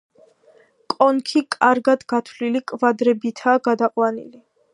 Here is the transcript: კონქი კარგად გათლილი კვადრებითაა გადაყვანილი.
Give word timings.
კონქი 0.93 1.43
კარგად 1.57 2.07
გათლილი 2.15 2.63
კვადრებითაა 2.73 3.63
გადაყვანილი. 3.71 4.45